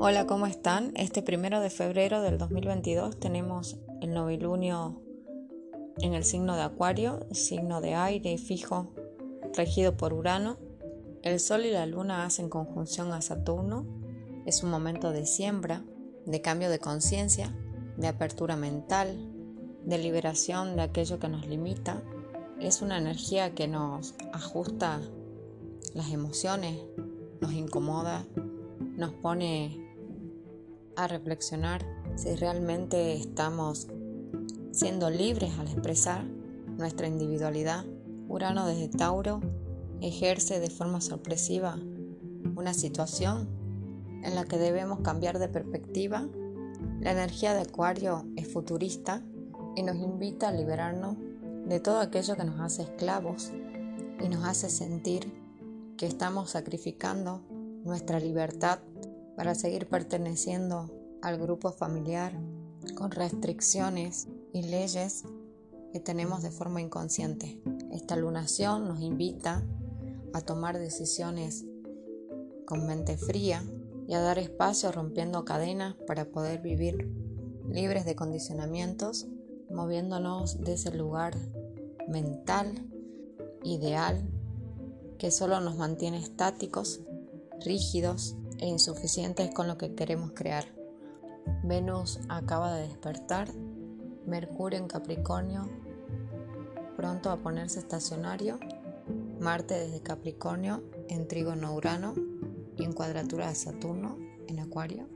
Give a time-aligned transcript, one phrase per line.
[0.00, 0.92] Hola, ¿cómo están?
[0.94, 5.02] Este primero de febrero del 2022 tenemos el novilunio
[6.00, 8.94] en el signo de Acuario, signo de aire fijo,
[9.56, 10.56] regido por Urano.
[11.22, 13.86] El Sol y la Luna hacen conjunción a Saturno.
[14.46, 15.82] Es un momento de siembra,
[16.26, 17.52] de cambio de conciencia,
[17.96, 19.16] de apertura mental,
[19.84, 22.04] de liberación de aquello que nos limita.
[22.60, 25.00] Es una energía que nos ajusta
[25.92, 26.78] las emociones,
[27.40, 28.24] nos incomoda,
[28.96, 29.87] nos pone
[30.98, 33.86] a reflexionar si realmente estamos
[34.72, 37.84] siendo libres al expresar nuestra individualidad.
[38.28, 39.40] Urano desde Tauro
[40.00, 41.78] ejerce de forma sorpresiva
[42.56, 43.48] una situación
[44.24, 46.26] en la que debemos cambiar de perspectiva.
[47.00, 49.22] La energía de Acuario es futurista
[49.76, 51.16] y nos invita a liberarnos
[51.66, 53.52] de todo aquello que nos hace esclavos
[54.20, 55.32] y nos hace sentir
[55.96, 57.42] que estamos sacrificando
[57.84, 58.80] nuestra libertad
[59.38, 60.90] para seguir perteneciendo
[61.22, 62.32] al grupo familiar
[62.96, 65.22] con restricciones y leyes
[65.92, 67.62] que tenemos de forma inconsciente.
[67.92, 69.64] Esta lunación nos invita
[70.34, 71.64] a tomar decisiones
[72.66, 73.62] con mente fría
[74.08, 77.08] y a dar espacio rompiendo cadenas para poder vivir
[77.70, 79.28] libres de condicionamientos,
[79.70, 81.36] moviéndonos de ese lugar
[82.08, 82.90] mental,
[83.62, 84.20] ideal,
[85.16, 87.02] que solo nos mantiene estáticos,
[87.60, 90.64] rígidos e insuficientes con lo que queremos crear.
[91.62, 93.48] Venus acaba de despertar,
[94.26, 95.68] Mercurio en Capricornio
[96.96, 98.58] pronto a ponerse estacionario,
[99.40, 102.12] Marte desde Capricornio en trígono Urano
[102.76, 105.08] y en cuadratura de Saturno en Acuario.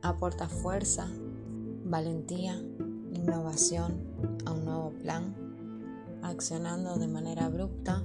[0.00, 1.08] Aporta fuerza,
[1.84, 2.54] valentía,
[3.12, 4.00] innovación
[4.46, 5.34] a un nuevo plan,
[6.22, 8.04] accionando de manera abrupta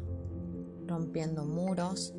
[0.87, 2.13] rompiendo muros,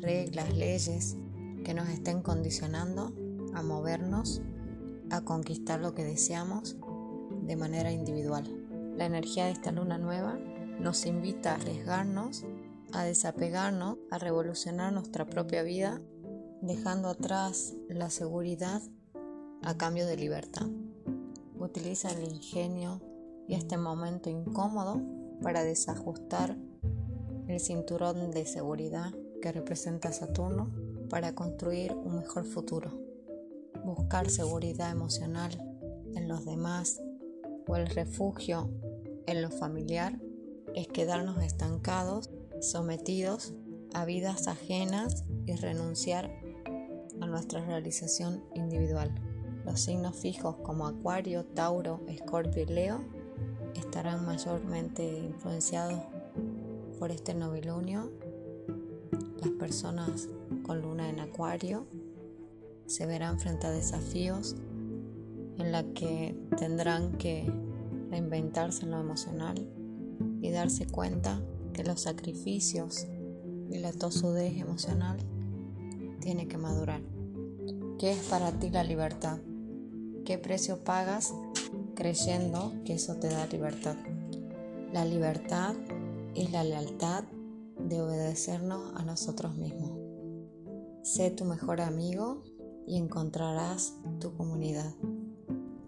[0.00, 1.16] reglas, leyes
[1.64, 3.12] que nos estén condicionando
[3.54, 4.42] a movernos,
[5.10, 6.76] a conquistar lo que deseamos
[7.42, 8.44] de manera individual.
[8.96, 10.38] La energía de esta luna nueva
[10.78, 12.44] nos invita a arriesgarnos,
[12.92, 16.00] a desapegarnos, a revolucionar nuestra propia vida,
[16.60, 18.82] dejando atrás la seguridad
[19.62, 20.66] a cambio de libertad.
[21.58, 23.00] Utiliza el ingenio
[23.48, 25.00] y este momento incómodo
[25.42, 26.56] para desajustar
[27.48, 29.12] el cinturón de seguridad
[29.42, 30.70] que representa Saturno
[31.14, 32.90] para construir un mejor futuro.
[33.84, 35.52] Buscar seguridad emocional
[36.16, 37.00] en los demás
[37.68, 38.68] o el refugio
[39.28, 40.20] en lo familiar
[40.74, 42.30] es quedarnos estancados,
[42.60, 43.54] sometidos
[43.92, 46.32] a vidas ajenas y renunciar
[47.20, 49.14] a nuestra realización individual.
[49.64, 53.04] Los signos fijos como Acuario, Tauro, Escorpio y Leo
[53.76, 56.02] estarán mayormente influenciados
[56.98, 58.10] por este novilunio,
[59.40, 60.28] las personas
[60.62, 61.86] con luna en acuario
[62.86, 64.56] se verán frente a desafíos
[65.58, 67.50] en la que tendrán que
[68.10, 69.68] reinventarse en lo emocional
[70.40, 71.40] y darse cuenta
[71.72, 73.06] que los sacrificios
[73.70, 75.18] y la tosudez emocional
[76.20, 77.00] tiene que madurar.
[77.98, 79.38] ¿Qué es para ti la libertad?
[80.24, 81.34] ¿Qué precio pagas
[81.94, 83.96] creyendo que eso te da libertad?
[84.92, 85.74] La libertad
[86.34, 87.24] y la lealtad
[87.88, 89.98] de obedecernos a nosotros mismos.
[91.02, 92.42] Sé tu mejor amigo
[92.86, 94.94] y encontrarás tu comunidad.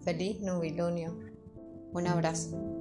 [0.01, 1.17] Feliz nubilunio.
[1.93, 2.76] Un abrazo.